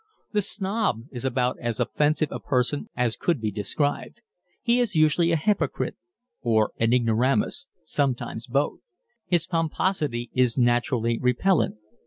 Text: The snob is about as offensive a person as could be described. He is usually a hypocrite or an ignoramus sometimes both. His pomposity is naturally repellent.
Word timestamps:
The 0.31 0.41
snob 0.41 1.03
is 1.11 1.23
about 1.25 1.59
as 1.59 1.79
offensive 1.79 2.29
a 2.31 2.39
person 2.39 2.89
as 2.97 3.15
could 3.15 3.39
be 3.39 3.51
described. 3.51 4.21
He 4.63 4.79
is 4.79 4.95
usually 4.95 5.31
a 5.31 5.35
hypocrite 5.35 5.95
or 6.41 6.71
an 6.79 6.91
ignoramus 6.91 7.67
sometimes 7.85 8.47
both. 8.47 8.79
His 9.27 9.45
pomposity 9.45 10.31
is 10.33 10.57
naturally 10.57 11.19
repellent. 11.19 11.75